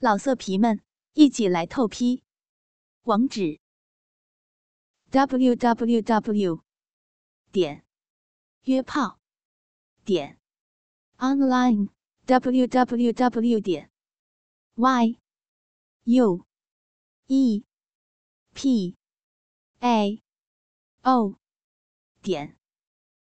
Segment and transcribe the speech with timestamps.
[0.00, 0.80] 老色皮们，
[1.14, 2.22] 一起来透批！
[3.02, 3.58] 网址
[5.10, 6.62] ：w w w
[7.50, 7.84] 点
[8.62, 9.18] 约炮
[10.04, 10.38] 点
[11.16, 11.88] online
[12.26, 13.90] w w w 点
[14.76, 15.18] y
[16.04, 16.46] u
[17.26, 17.64] e
[18.54, 18.96] p
[19.80, 20.22] a
[21.02, 21.40] o
[22.22, 22.56] 点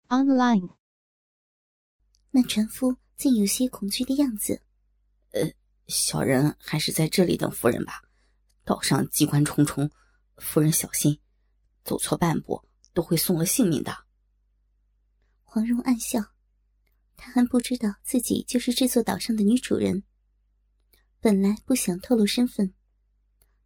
[0.08, 0.78] online。
[2.32, 4.62] 那船夫竟有些恐惧的样子。
[5.88, 8.04] 小人还是在这里等夫人吧，
[8.64, 9.92] 岛上机关重重，
[10.38, 11.20] 夫人小心，
[11.84, 12.64] 走错半步
[12.94, 14.06] 都会送了性命的。
[15.44, 16.20] 黄蓉暗笑，
[17.16, 20.04] 她还不知道自己就是这座岛上的女主人。
[21.20, 22.74] 本来不想透露身份，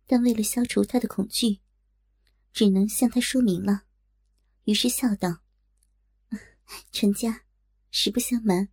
[0.05, 1.62] 但为了消除她的恐惧，
[2.52, 3.84] 只能向她说明了。
[4.66, 5.38] 于是笑道
[6.91, 7.44] ：“陈家，
[7.90, 8.70] 实不相瞒，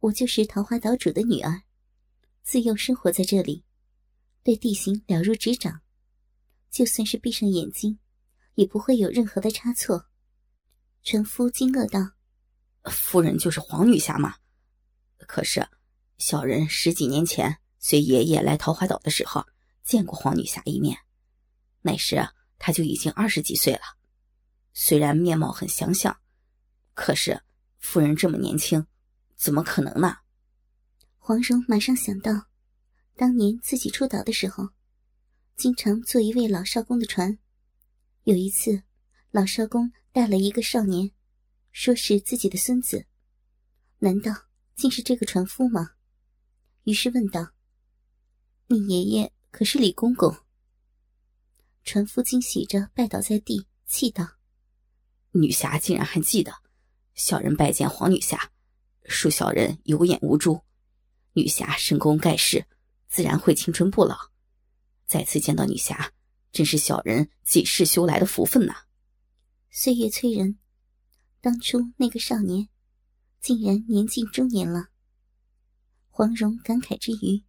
[0.00, 1.62] 我就是桃花岛主的女儿。”
[2.42, 3.64] 自幼生活在这里，
[4.42, 5.82] 对地形了如指掌，
[6.70, 7.98] 就算是闭上眼睛，
[8.54, 10.06] 也不会有任何的差错。
[11.02, 12.14] 陈夫惊愕道
[12.90, 14.36] ：“夫人就是黄女侠吗？
[15.18, 15.66] 可是，
[16.18, 19.46] 小人十几年前随爷爷来桃花岛的时候，
[19.84, 20.98] 见过黄女侠一面，
[21.82, 22.26] 那时
[22.58, 23.82] 她就已经二十几岁了。
[24.72, 26.18] 虽然面貌很相像，
[26.94, 27.42] 可是
[27.78, 28.86] 夫人这么年轻，
[29.36, 30.16] 怎么可能呢？”
[31.22, 32.46] 黄蓉马上想到，
[33.14, 34.70] 当年自己出岛的时候，
[35.54, 37.38] 经常坐一位老少公的船。
[38.24, 38.82] 有一次，
[39.30, 41.12] 老少公带了一个少年，
[41.72, 43.04] 说是自己的孙子，
[43.98, 45.90] 难道竟是这个船夫吗？
[46.84, 47.52] 于是问道
[48.68, 50.34] ：“你爷爷可是李公公？”
[51.84, 54.26] 船夫惊喜着拜倒在地，气道
[55.32, 56.50] ：“女侠竟然还记得，
[57.14, 58.50] 小人拜见黄女侠，
[59.04, 60.62] 恕小人有眼无珠。”
[61.32, 62.66] 女侠神功盖世，
[63.08, 64.30] 自然会青春不老。
[65.06, 66.12] 再次见到女侠，
[66.50, 68.74] 真是小人几世修来的福分呐！
[69.70, 70.58] 岁月催人，
[71.40, 72.68] 当初那个少年，
[73.40, 74.88] 竟然年近中年了。
[76.08, 77.42] 黄蓉感慨之余，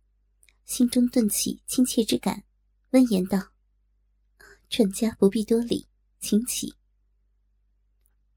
[0.66, 2.44] 心中顿起亲切之感，
[2.92, 3.52] 温言道
[4.70, 5.88] ：“船家不必多礼，
[6.20, 6.76] 请起。”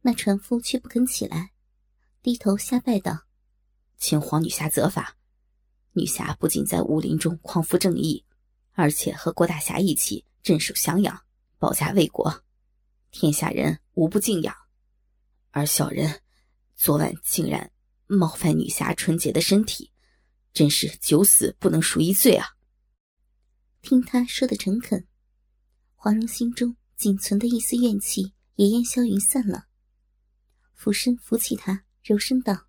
[0.00, 1.52] 那船夫却不肯起来，
[2.22, 3.26] 低头瞎拜道
[3.96, 5.16] ：“请黄女侠责罚。”
[5.96, 8.24] 女侠不仅在武林中匡扶正义，
[8.72, 11.18] 而且和郭大侠一起镇守襄阳，
[11.56, 12.42] 保家卫国，
[13.12, 14.52] 天下人无不敬仰。
[15.52, 16.20] 而小人
[16.74, 17.70] 昨晚竟然
[18.08, 19.92] 冒犯女侠纯洁的身体，
[20.52, 22.44] 真是九死不能赎一罪啊！
[23.80, 25.06] 听他说的诚恳，
[25.94, 29.66] 黄蓉心中仅存的一丝怨气也烟消云散了，
[30.72, 32.66] 俯身扶起他，柔声道。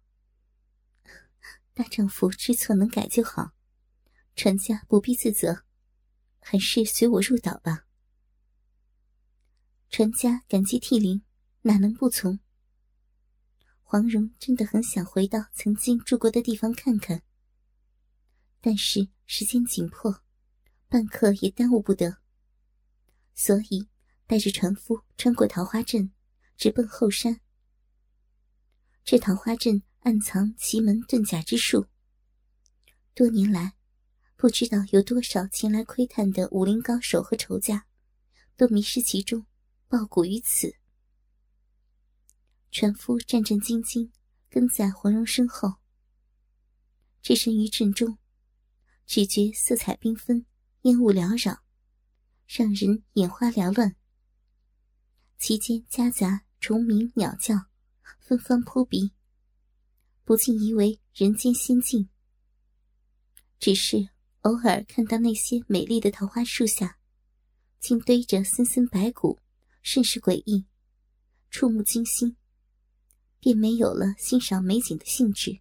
[1.75, 3.51] 大丈夫知错能改就好，
[4.33, 5.65] 船家不必自责，
[6.39, 7.85] 还是随我入岛吧。
[9.89, 11.25] 船家感激涕零，
[11.63, 12.39] 哪能不从？
[13.81, 17.23] 黄蓉真的很想回到曾经住过的地方看看，
[18.61, 20.23] 但是时间紧迫，
[20.87, 22.19] 半刻也耽误不得，
[23.33, 23.89] 所以
[24.25, 26.13] 带着船夫穿过桃花镇，
[26.55, 27.41] 直奔后山。
[29.03, 29.83] 这桃花镇。
[30.05, 31.87] 暗藏奇门遁甲之术，
[33.15, 33.73] 多年来，
[34.35, 37.87] 不知道有多少前来窥探的武林高手和仇家，
[38.55, 39.47] 都迷失其中，
[39.87, 40.75] 抱骨于此。
[42.69, 44.11] 船夫战战兢兢
[44.47, 45.77] 跟在黄蓉身后，
[47.23, 48.19] 置身于阵中，
[49.07, 50.45] 只觉色彩缤纷，
[50.81, 51.63] 烟雾缭绕，
[52.45, 53.95] 让人眼花缭乱。
[55.39, 57.55] 其间夹杂虫鸣鸟叫，
[58.19, 59.14] 芬芳扑鼻。
[60.25, 62.09] 不禁疑为人间仙境。
[63.59, 64.09] 只是
[64.41, 66.97] 偶尔看到那些美丽的桃花树下，
[67.79, 69.39] 竟堆着森森白骨，
[69.83, 70.65] 甚是诡异，
[71.51, 72.35] 触目惊心，
[73.39, 75.59] 便没有了欣赏美景的兴致。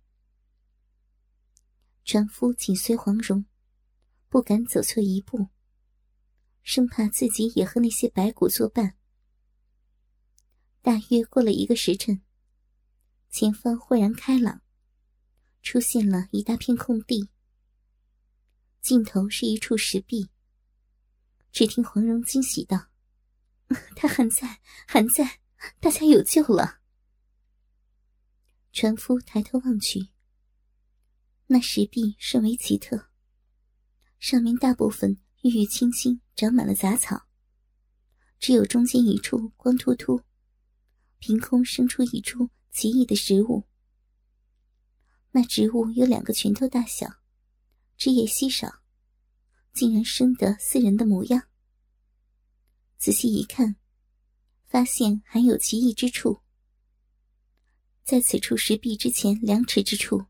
[2.07, 3.45] 船夫紧随黄蓉，
[4.31, 5.49] 不敢走错一步，
[6.63, 8.97] 生怕自己也和那些白骨作伴。
[10.81, 12.24] 大约过了一个时辰。
[13.37, 14.63] 前方豁然开朗，
[15.61, 17.31] 出现了一大片空地。
[18.81, 20.31] 尽头是一处石壁。
[21.51, 22.91] 只听黄蓉惊喜道
[23.97, 25.41] ：“他还在，还在，
[25.81, 26.79] 大家有救了！”
[28.73, 30.11] 船夫抬头望去，
[31.49, 33.09] 那石壁甚为奇特，
[34.21, 37.27] 上面大部分郁郁青青，长满了杂草，
[38.39, 40.23] 只有中间一处光秃秃，
[41.19, 42.49] 凭空生出一株。
[42.75, 43.69] 奇异的植物，
[45.31, 47.09] 那植物有两个拳头大小，
[47.97, 48.83] 枝叶稀少，
[49.73, 51.45] 竟然生得似人的模样。
[52.99, 53.77] 仔细一看，
[54.65, 56.41] 发现还有奇异之处。
[58.03, 60.27] 在此处石壁之前两尺之处，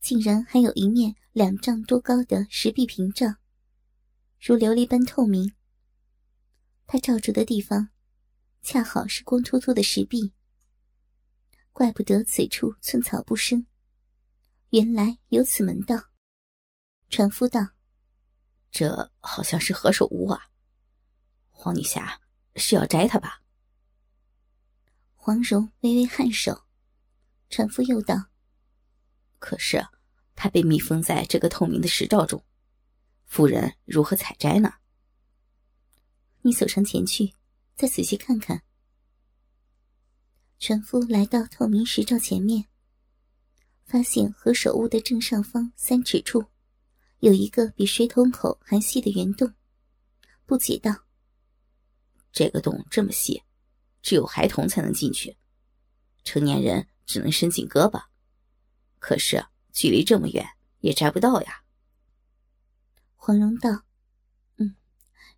[0.00, 3.36] 竟然还有一面两丈多高的石壁屏障，
[4.40, 5.54] 如琉璃般透明。
[6.88, 7.90] 它照住的地方，
[8.60, 10.32] 恰好是光秃秃的石壁。
[11.78, 13.64] 怪不得此处寸草不生，
[14.70, 15.94] 原来有此门道。
[17.08, 17.68] 船夫道
[18.72, 20.48] ：“这好像是何首乌啊，
[21.50, 22.20] 黄女侠
[22.56, 23.42] 是要摘它吧？”
[25.14, 26.64] 黄蓉微微颔首。
[27.48, 28.30] 船夫又道
[29.38, 29.86] ：“可是，
[30.34, 32.44] 它被密封在这个透明的石罩中，
[33.24, 34.74] 夫人如何采摘呢？”
[36.42, 37.32] 你走上前去，
[37.76, 38.64] 再仔细看看。
[40.60, 42.66] 船夫来到透明石罩前面，
[43.84, 46.46] 发现何首乌的正上方三尺处，
[47.20, 49.54] 有一个比水桶口还细的圆洞，
[50.44, 51.06] 不解道
[52.32, 53.44] ：“这个洞这么细，
[54.02, 55.36] 只有孩童才能进去，
[56.24, 58.02] 成年人只能伸进胳膊。
[58.98, 60.44] 可是距离这么远，
[60.80, 61.62] 也摘不到呀。”
[63.14, 63.84] 黄蓉道。
[64.56, 64.74] 嗯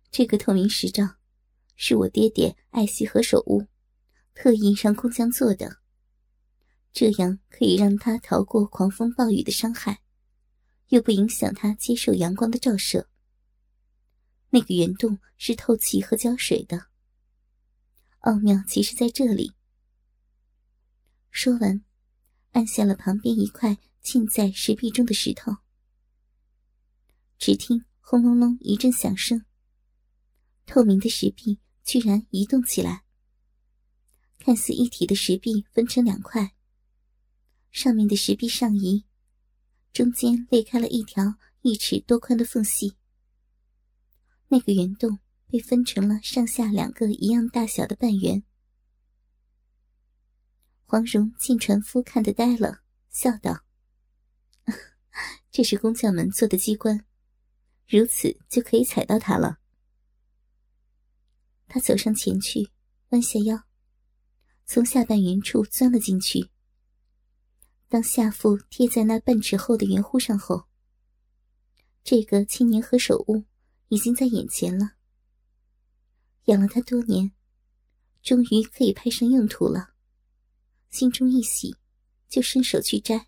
[0.09, 1.17] 这个透明石罩，
[1.75, 3.67] 是我爹爹爱惜何首乌，
[4.33, 5.77] 特意让工匠做的。
[6.93, 10.01] 这样可以让他逃过狂风暴雨的伤害，
[10.89, 13.07] 又不影响他接受阳光的照射。
[14.49, 16.87] 那个圆洞是透气和浇水的，
[18.19, 19.53] 奥妙其实在这里。
[21.29, 21.81] 说完，
[22.51, 25.55] 按下了旁边一块浸在石壁中的石头，
[27.37, 29.45] 只听轰隆隆一阵响声。
[30.65, 33.05] 透明的石壁居然移动起来，
[34.43, 36.53] 看似一体的石壁分成两块。
[37.71, 39.05] 上面的石壁上移，
[39.93, 42.95] 中间裂开了一条一尺多宽的缝隙。
[44.49, 48.43] 那个圆洞被分成了上下两个一样大小的半圆。
[50.85, 53.63] 黄蓉见船夫看得呆了，笑道
[55.49, 57.05] ：“这是工匠们做的机关，
[57.87, 59.59] 如此就可以踩到它了。”
[61.69, 62.69] 他走上前去，
[63.11, 63.63] 弯下腰，
[64.73, 66.49] 从下半圆处钻了进去。
[67.89, 70.63] 当下腹贴在那半尺厚的圆弧上后，
[72.05, 73.43] 这个千年何首乌
[73.89, 74.93] 已经在眼前了。
[76.45, 77.33] 养了它多年，
[78.23, 79.89] 终于可以派上用途了。
[80.89, 81.75] 心中一喜，
[82.29, 83.27] 就伸手去摘。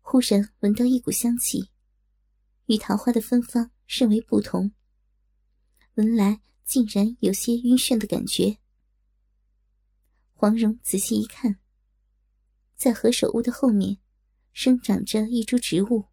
[0.00, 1.70] 忽然闻到一股香气，
[2.66, 4.72] 与桃花的芬芳甚为不同。
[5.94, 6.40] 闻来。
[6.64, 8.56] 竟然有些晕眩的感觉。
[10.42, 11.60] 黄蓉仔细一看，
[12.74, 13.98] 在何首乌的后面，
[14.52, 16.06] 生长着一株植物，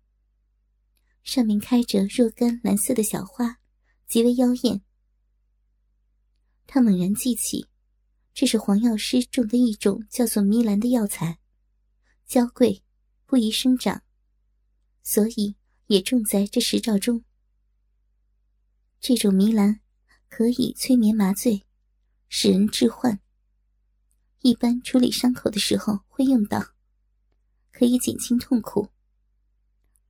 [1.23, 3.57] 上面开着若干蓝色的小花，
[4.05, 4.83] 极为妖艳。
[6.67, 7.65] 她猛然记起，
[8.35, 11.39] 这是黄药师种的一种叫做迷兰的药材，
[12.27, 12.83] 娇贵，
[13.25, 14.03] 不宜生长，
[15.01, 15.55] 所以
[15.87, 17.25] 也种在这石罩中。
[18.99, 19.79] 这种迷兰。
[20.27, 21.65] 可以催眠麻醉，
[22.27, 23.19] 使人致幻。
[24.41, 26.73] 一般处理伤口的时候会用到，
[27.71, 28.89] 可以减轻痛苦。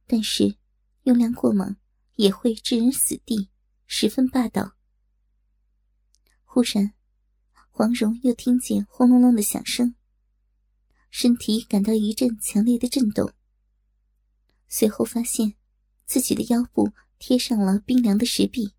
[0.06, 0.56] 但是
[1.04, 1.76] 用量过猛
[2.16, 3.50] 也会致人死地，
[3.88, 4.76] 十分霸道。
[6.44, 6.94] 忽然，
[7.72, 9.96] 黄蓉又听见轰隆隆的响声，
[11.10, 13.32] 身体感到一阵强烈的震动。
[14.68, 15.56] 随后发现
[16.06, 18.74] 自己的腰部贴上了冰凉的石壁。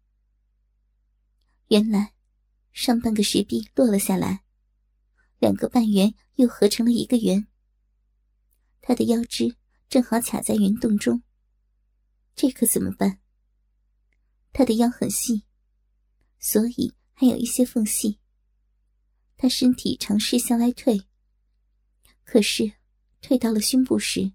[1.68, 2.12] 原来，
[2.72, 4.44] 上半个石壁落了下来，
[5.40, 7.48] 两个半圆又合成了一个圆。
[8.80, 9.56] 他的腰肢
[9.88, 11.22] 正好卡在圆洞中，
[12.36, 13.18] 这可怎么办？
[14.52, 15.44] 他的腰很细，
[16.38, 18.20] 所以还有一些缝隙。
[19.36, 21.00] 他身体尝试向外退，
[22.24, 22.74] 可是
[23.22, 24.32] 退到了胸部时，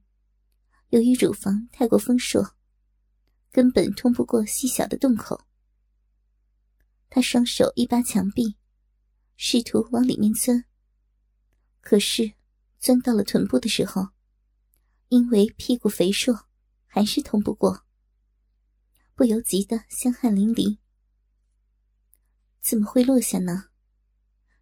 [0.89, 2.55] 由于乳房太过丰硕，
[3.51, 5.45] 根本通不过细小的洞口。
[7.09, 8.57] 他双手一扒墙壁，
[9.38, 10.65] 试图往里面钻。
[11.85, 12.33] 可是，
[12.79, 14.07] 钻到了臀部的时候，
[15.09, 16.47] 因为屁股肥硕，
[16.87, 17.85] 还是通不过。
[19.13, 20.79] 不由急得香汗淋漓。
[22.59, 23.65] 怎么会落下呢？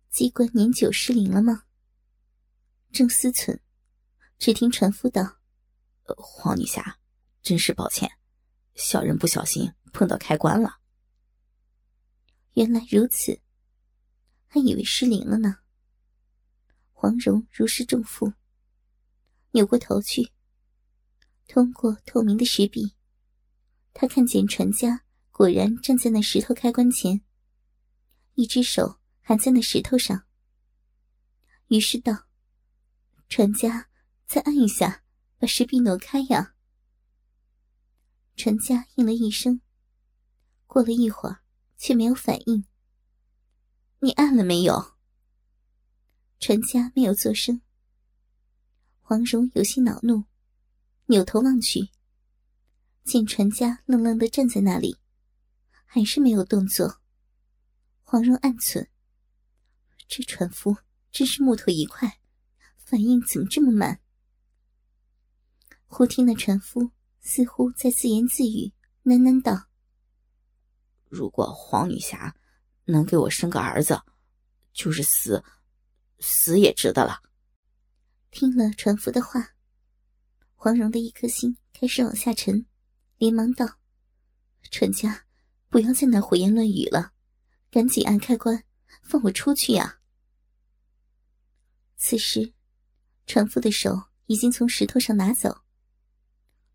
[0.09, 1.63] 机关年久失灵了吗？
[2.91, 3.61] 正思忖，
[4.37, 5.37] 只听船夫道
[6.19, 6.99] ：“黄女侠，
[7.41, 8.11] 真是抱歉，
[8.75, 10.79] 小人不小心碰到开关了。”
[12.55, 13.39] 原来如此，
[14.47, 15.62] 还以为失灵了呢。
[17.03, 18.31] 黄蓉如释重负，
[19.51, 20.31] 扭过头去。
[21.49, 22.93] 通过透明的石壁，
[23.91, 27.21] 他看见船家果然站在那石头开关前，
[28.35, 30.23] 一只手还在那石头上，
[31.67, 32.23] 于是道
[33.27, 33.89] ：“船家，
[34.25, 35.03] 再按一下，
[35.37, 36.55] 把石壁挪开呀。”
[38.37, 39.59] 船家应了一声，
[40.67, 41.41] 过了一会儿，
[41.75, 42.63] 却没有反应。
[43.99, 44.92] 你按了没有？
[46.45, 47.61] 船家没有作声。
[48.99, 50.25] 黄蓉有些恼怒，
[51.05, 51.87] 扭头望去，
[53.05, 54.97] 见船家愣愣的站在那里，
[55.85, 56.99] 还是没有动作。
[58.01, 58.89] 黄蓉暗忖：
[60.09, 60.75] 这船夫
[61.13, 62.19] 真是木头一块，
[62.75, 64.01] 反应怎么这么慢？
[65.87, 68.73] 忽听那船夫似乎在自言自语，
[69.05, 69.69] 喃喃道
[71.07, 72.35] ：“如果黄女侠……”
[72.83, 73.97] 能给我生个儿子，
[74.73, 75.41] 就是死，
[76.25, 77.21] 死也值得了。
[78.31, 79.55] 听了船夫的话，
[80.55, 82.65] 黄蓉的一颗心开始往下沉，
[83.17, 83.77] 连忙道
[84.71, 85.25] ：“船家，
[85.67, 87.11] 不要在那胡言乱语了，
[87.69, 88.63] 赶紧按开关，
[89.03, 89.99] 放我出去呀！”
[91.97, 92.53] 此时，
[93.27, 95.63] 船夫的手已经从石头上拿走，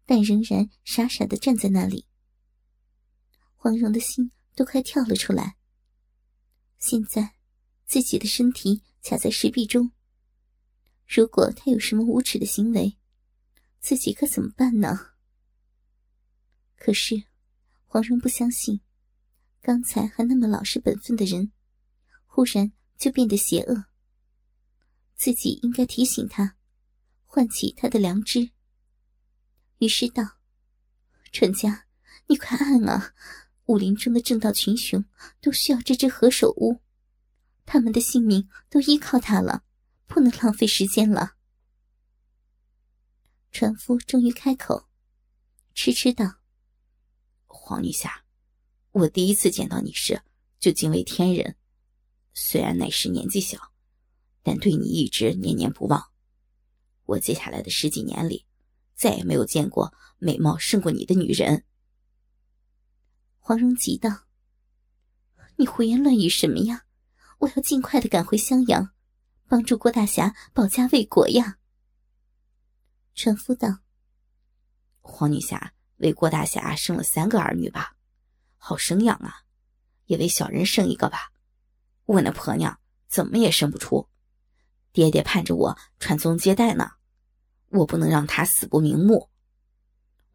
[0.05, 2.07] 但仍然傻傻的站在那里。
[3.57, 5.57] 黄蓉的心都快跳了出来。
[6.79, 7.38] 现在，
[7.89, 9.91] 自己的身体卡在石壁中。
[11.07, 12.99] 如果他有什么无耻的行为，
[13.81, 15.13] 自己可怎么办呢？
[16.77, 17.25] 可是，
[17.87, 18.83] 黄蓉不相信，
[19.63, 21.51] 刚才还那么老实本分的人，
[22.27, 23.87] 忽然就变得邪恶。
[25.17, 26.57] 自己应该提醒他，
[27.25, 28.51] 唤起他的良知。
[29.79, 30.37] 于是道
[31.33, 31.87] ：“春家，
[32.27, 33.15] 你快按啊！”
[33.65, 35.03] 武林中的正道群雄
[35.41, 36.81] 都需要这只何首乌，
[37.71, 39.63] 他们的性命都依靠他了，
[40.07, 41.35] 不能浪费时间了。
[43.53, 44.89] 船夫终于开口，
[45.75, 46.37] 痴痴道
[47.47, 48.25] ：“黄女侠，
[48.93, 50.23] 我第一次见到你时
[50.59, 51.57] 就惊为天人，
[52.33, 53.75] 虽然那时年纪小，
[54.43, 56.11] 但对你一直念念不忘。
[57.05, 58.47] 我接下来的十几年里，
[58.95, 61.65] 再也没有见过美貌胜过你的女人。”
[63.37, 64.25] 黄蓉急道
[65.57, 66.87] ：“你胡言乱语什么呀？
[67.39, 68.91] 我要尽快的赶回襄阳，
[69.47, 71.59] 帮助郭大侠保家卫国呀。”
[73.15, 73.81] 船夫道
[75.01, 77.97] ：“黄女侠为郭大侠生了三个儿女吧，
[78.57, 79.43] 好生养啊，
[80.07, 81.33] 也为小人生一个吧。
[82.05, 82.79] 我那婆娘
[83.09, 84.09] 怎么也生不出，
[84.93, 86.93] 爹爹盼着我传宗接代呢，
[87.71, 89.29] 我不能让他死不瞑目。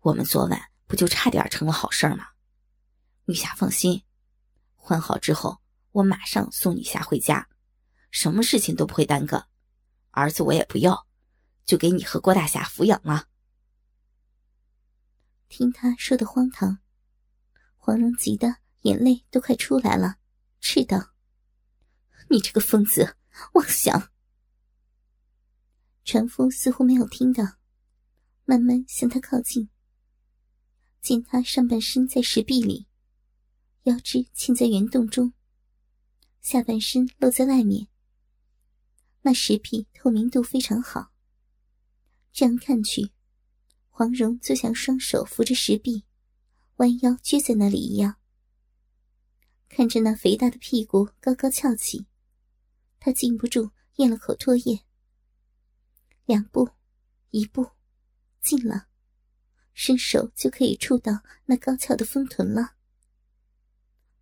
[0.02, 2.28] 我们昨晚不就差点成了好事吗？”
[3.26, 4.04] 女侠放心，
[4.76, 5.63] 换好之后，
[5.94, 7.48] 我马上送女侠回家，
[8.12, 9.48] 什么事情都不会耽搁。
[10.10, 11.08] 儿子我也不要，
[11.66, 13.28] 就给你和郭大侠抚养了。
[15.48, 16.80] 听他说的荒唐，
[17.78, 20.18] 黄蓉急得眼泪都快出来了，
[20.60, 21.14] 斥道
[22.30, 23.16] ：“你这个疯子，
[23.54, 24.10] 妄想！”
[26.04, 27.44] 船夫似乎没有听到，
[28.46, 29.70] 慢慢向他靠近，
[31.02, 32.88] 见他上半身在石壁里。
[33.84, 35.34] 腰肢嵌在圆洞中，
[36.44, 37.88] 下半身露在外面。
[39.22, 41.12] 那石壁透明度非常好。
[42.34, 43.12] 这样看去，
[43.90, 46.04] 黄蓉就像双手扶着石壁，
[46.76, 48.18] 弯腰撅在那里一样。
[49.70, 52.06] 看着那肥大的屁股高高翘起，
[53.00, 54.84] 他禁不住咽了口唾液。
[56.26, 56.70] 两步，
[57.30, 57.72] 一步，
[58.42, 58.88] 近了，
[59.74, 62.76] 伸手就可以触到那高翘的丰臀了。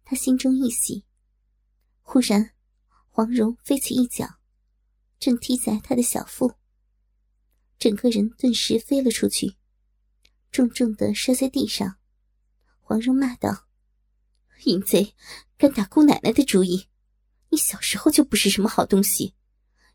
[0.03, 1.05] 他心中一喜，
[2.01, 2.53] 忽然，
[3.09, 4.39] 黄蓉飞起一脚，
[5.19, 6.55] 正踢在他的小腹，
[7.79, 9.55] 整个人顿时飞了出去，
[10.51, 11.97] 重重的摔在地上。
[12.79, 13.67] 黄蓉骂道
[14.65, 15.15] ：“淫贼，
[15.57, 16.87] 敢打姑奶奶的主意！
[17.49, 19.35] 你小时候就不是什么好东西，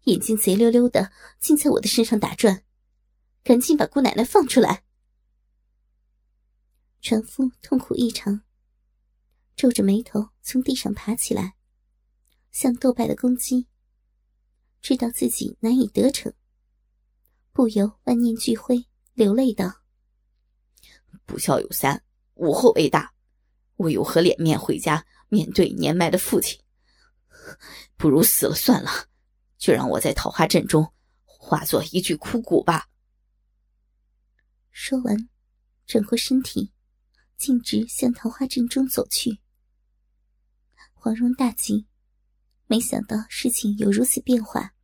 [0.05, 2.65] 眼睛贼溜溜的，竟在我的身上打转！
[3.43, 4.85] 赶紧把姑奶奶放出来！”
[7.03, 8.43] 船夫痛苦异常。
[9.55, 11.56] 皱着眉头从地上爬起来，
[12.57, 13.69] 向斗败的攻击。
[14.81, 16.33] 知道自己难以得逞，
[17.53, 19.83] 不由万念俱灰，流泪道
[21.27, 23.13] ：“不孝有三，无后为大，
[23.75, 26.59] 我有何脸面回家面对年迈的父亲？
[27.95, 28.91] 不如死了算了，
[29.59, 30.91] 就让我在桃花阵中
[31.27, 32.89] 化作一具枯骨吧。”
[34.73, 35.29] 说完，
[35.85, 36.73] 转过身体，
[37.37, 39.41] 径直向桃花阵中走去。
[40.95, 41.87] 黄蓉大惊，
[42.67, 44.75] 没想到事情有如此变化，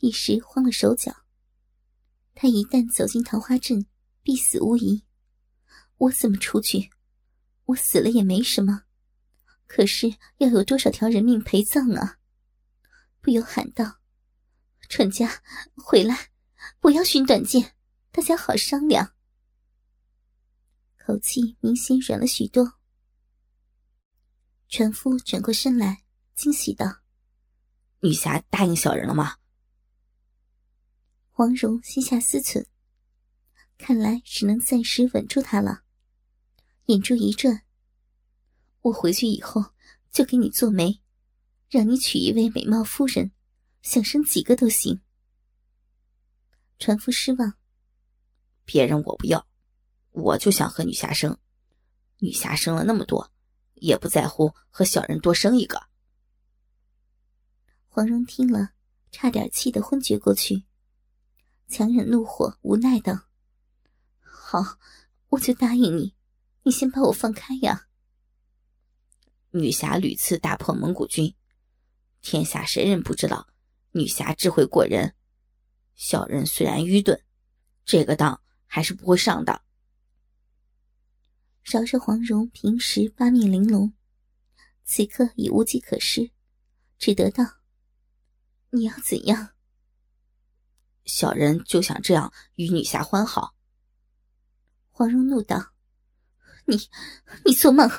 [0.00, 1.24] 一时慌了手脚。
[2.34, 3.86] 他一旦走进桃花镇，
[4.22, 5.04] 必死无疑。
[5.98, 6.90] 我怎么出去？
[7.66, 8.82] 我死了也没什么，
[9.66, 12.18] 可是要有多少条人命陪葬啊？
[13.20, 14.00] 不由喊道
[14.88, 15.42] ：“船家，
[15.76, 16.30] 回来，
[16.80, 17.74] 不要寻短见，
[18.10, 19.14] 大家好商量。”
[20.98, 22.80] 口气明显软了许多。
[24.68, 26.01] 船夫转过身来，
[26.42, 27.02] 惊喜道
[28.02, 29.36] ：“女侠答应小人了吗？”
[31.30, 32.66] 黄蓉心下思忖，
[33.78, 35.84] 看来只能暂时稳住他了。
[36.86, 37.62] 眼珠一转
[38.82, 39.66] ：“我回去以后
[40.10, 41.00] 就给你做媒，
[41.70, 43.30] 让你娶一位美貌夫人，
[43.82, 45.00] 想生几个都行。”
[46.80, 47.54] 船夫失望
[48.66, 49.46] ：“别人我不要，
[50.10, 51.38] 我就想和女侠生。
[52.18, 53.32] 女侠生了那么多，
[53.74, 55.80] 也不在乎和小人多生一个。”
[57.94, 58.70] 黄蓉听了，
[59.10, 60.64] 差点气得昏厥过去。
[61.68, 63.28] 强忍怒火，无奈道
[64.18, 64.78] ：“好，
[65.28, 66.14] 我就答应你。
[66.62, 67.88] 你先把我放开呀！”
[69.52, 71.34] 女侠屡次打破蒙古军，
[72.22, 73.46] 天下谁人不知道
[73.90, 75.14] 女侠智慧过人？
[75.94, 77.22] 小人虽然愚钝，
[77.84, 79.62] 这个当还是不会上当。
[81.62, 83.92] 饶是黄蓉平时八面玲珑，
[84.82, 86.30] 此刻已无计可施，
[86.98, 87.44] 只得道
[88.72, 89.50] ：“你要怎样？”
[91.06, 93.54] 小人就想这样与女侠欢好。
[94.90, 95.72] 黄蓉怒道
[96.66, 96.76] ：“你，
[97.44, 97.90] 你做梦！”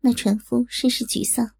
[0.00, 1.54] 那船夫甚是沮丧，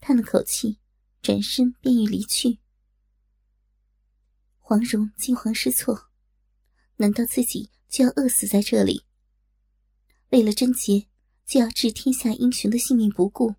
[0.00, 0.78] 叹了口气，
[1.22, 2.58] 转身便欲离去。
[4.58, 6.10] 黄蓉惊慌失措，
[6.96, 9.04] 难道自己就要饿死在这里？
[10.30, 11.06] 为了贞洁，
[11.44, 13.54] 就要置天下英雄的性命不顾？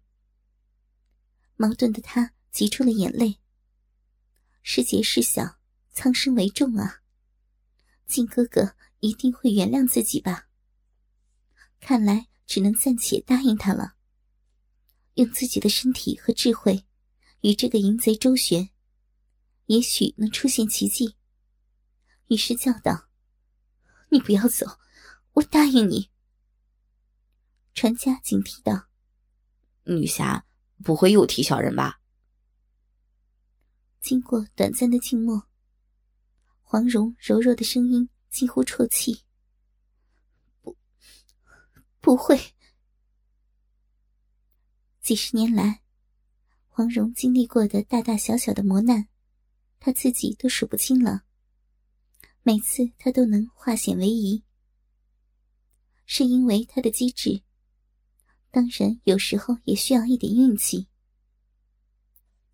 [1.55, 3.37] 矛盾的他挤出了眼泪。
[4.63, 5.59] 师姐是小，
[5.91, 7.03] 苍生为重啊！
[8.07, 10.49] 靖哥哥一定会原谅自己吧？
[11.79, 13.93] 看来只能暂且答应他了。
[15.13, 16.87] 用自己的身体和智慧
[17.41, 18.71] 与这个淫贼周旋，
[19.67, 21.15] 也许能出现奇迹。
[22.29, 23.07] 于是叫道
[24.09, 24.65] ：“你不要走，
[25.33, 26.09] 我答应你。”
[27.75, 28.87] 船家警惕道
[29.85, 30.47] ：“女侠
[30.83, 31.99] 不会又提小人吧？”
[33.99, 35.47] 经过短暂的静默，
[36.61, 39.23] 黄蓉柔弱的声音几乎啜泣
[40.61, 40.77] ：“不，
[41.99, 42.39] 不会。”
[45.01, 45.81] 几十年来，
[46.67, 49.09] 黄蓉经历过的大大小小的磨难，
[49.79, 51.23] 她自己都数不清了。
[52.43, 54.43] 每次她都能化险为夷，
[56.05, 57.41] 是因为她的机智。
[58.51, 60.87] 当然，有时候也需要一点运气。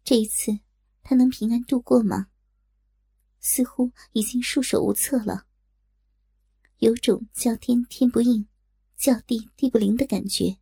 [0.04, 0.60] 这一次。
[1.04, 2.30] 他能平安度过吗？
[3.46, 5.46] 似乎已经束手无策了，
[6.78, 8.48] 有种叫天天不应，
[8.96, 10.60] 叫地地不灵的感觉。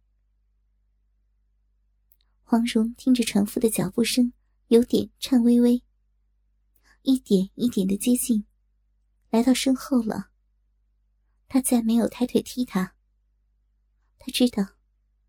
[2.41, 4.33] 黄蓉听着船夫的脚步声，
[4.69, 5.83] 有点颤巍巍，
[7.03, 8.45] 一点一点的接近，
[9.29, 10.31] 来到身后了。
[11.47, 12.95] 他再没有抬腿踢他，
[14.17, 14.65] 他知道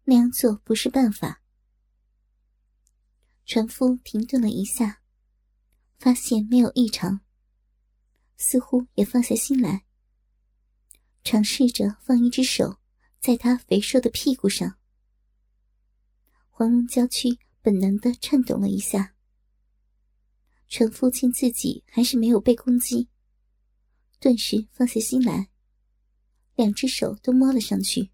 [0.05, 1.43] 那样做不是办法。
[3.45, 5.02] 船夫停顿了一下。
[6.03, 7.21] 发现没有异常，
[8.37, 9.85] 似乎也放下心来，
[11.23, 12.81] 尝试着放一只手
[13.21, 14.77] 在他肥硕的屁股上。
[16.51, 19.15] 黄蓉娇躯本能的颤抖了一下。
[20.67, 23.09] 船夫见自己还是没有被攻击，
[24.19, 25.51] 顿时放下心来，
[26.57, 28.11] 两只手都摸了上去。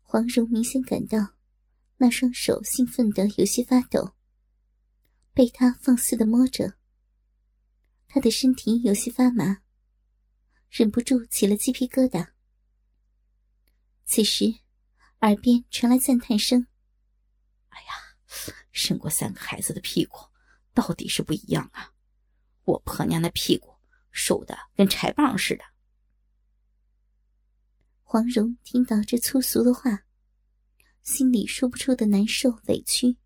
[0.00, 1.34] 黄蓉明显感到
[1.98, 4.17] 那双手兴奋的有些发抖。
[5.38, 6.74] 被他放肆的摸着，
[8.08, 9.62] 他的身体有些发麻，
[10.68, 12.32] 忍不住起了鸡皮疙瘩。
[14.04, 14.58] 此时，
[15.20, 16.66] 耳边传来赞叹声
[17.70, 17.86] ：“哎呀，
[18.72, 20.18] 生过三个孩子的屁股，
[20.74, 21.92] 到底是不一样啊！
[22.64, 23.76] 我婆娘的屁股
[24.10, 25.62] 瘦的跟柴棒似的。”
[28.02, 30.02] 黄蓉听到这粗俗的话，
[31.04, 33.18] 心里说不出的难受委屈。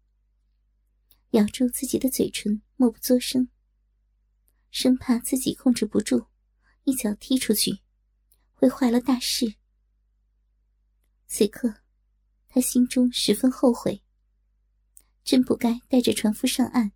[1.32, 3.48] 咬住自己的嘴唇，默不作声，
[4.70, 6.26] 生怕自己控制不住，
[6.84, 7.80] 一脚踢出去，
[8.52, 9.54] 会坏了大事。
[11.26, 11.74] 此刻，
[12.48, 14.02] 他心中十分后悔，
[15.24, 16.92] 真不该带着船夫上岸，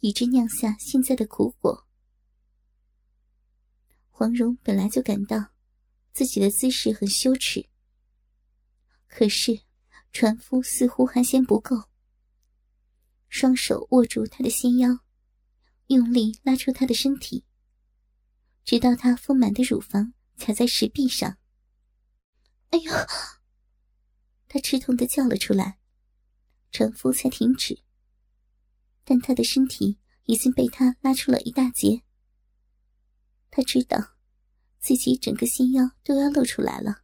[0.00, 1.88] 以致酿下现在的苦果。
[4.10, 5.52] 黄蓉本来就感到
[6.12, 7.70] 自己的姿势很羞耻，
[9.08, 9.62] 可是
[10.12, 11.88] 船夫似乎还嫌不够。
[13.36, 15.00] 双手握住他的纤腰，
[15.88, 17.44] 用力拉出他的身体，
[18.64, 21.36] 直到他丰满的乳房卡在石壁上。
[22.70, 22.92] 哎呦！
[24.46, 25.80] 他吃痛的叫了出来，
[26.70, 27.82] 船夫才停止。
[29.02, 32.04] 但他的身体已经被他拉出了一大截。
[33.50, 34.14] 他知道，
[34.78, 37.02] 自己整个纤腰都要露出来了。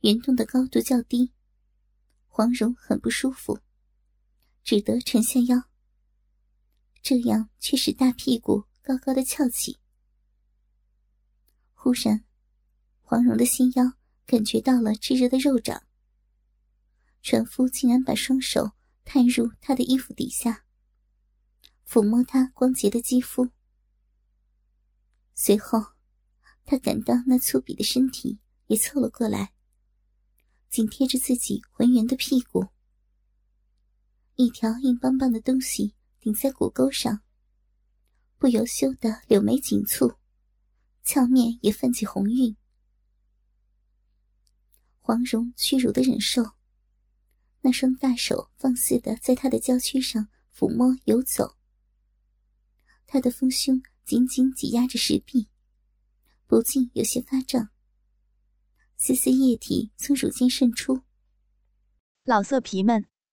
[0.00, 1.32] 圆洞的高度较低，
[2.26, 3.60] 黄蓉很不舒服，
[4.68, 5.62] 只得沉下腰。
[7.00, 9.78] 这样却使大屁股高高的翘起。
[11.72, 12.22] 忽然，
[13.00, 13.94] 黄蓉的心腰
[14.26, 15.84] 感觉到了炙热的肉掌。
[17.22, 18.72] 船夫竟然把双手
[19.06, 20.66] 探入她的衣服底下，
[21.88, 23.48] 抚摸她光洁的肌肤。
[25.34, 25.82] 随后，
[26.66, 29.54] 他感到那粗鄙的身体也凑了过来，
[30.68, 32.66] 紧贴着自己浑圆的屁股。
[34.40, 37.22] 一条硬邦邦的东西顶在骨沟上，
[38.38, 40.16] 不由羞得柳眉紧蹙。
[41.02, 42.56] 俏面也泛起红晕，
[45.00, 46.52] 黄蓉屈辱的忍受，
[47.62, 51.56] 那双大手放肆的在她的娇躯上抚摸游走。
[53.08, 55.48] 她的丰胸紧紧挤压着石壁，
[56.46, 57.70] 不禁有些发胀，
[58.96, 61.02] 丝丝液体从乳尖渗出。
[62.22, 63.04] 老色皮们，